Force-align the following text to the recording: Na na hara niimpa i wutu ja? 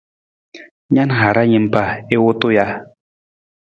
Na 0.93 1.01
na 1.07 1.15
hara 1.19 1.43
niimpa 1.45 1.83
i 2.15 2.17
wutu 2.21 2.47
ja? 2.55 2.65